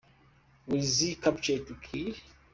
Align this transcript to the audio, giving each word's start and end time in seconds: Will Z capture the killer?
Will 0.65 0.81
Z 0.81 1.13
capture 1.23 1.59
the 1.63 1.75
killer? 1.75 2.15